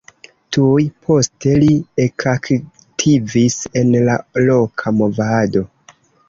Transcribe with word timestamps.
Tuj 0.55 0.85
poste 1.09 1.51
li 1.63 1.67
ekaktivis 2.05 3.59
en 3.83 3.93
la 4.09 4.17
loka 4.49 4.95
movado. 5.03 5.65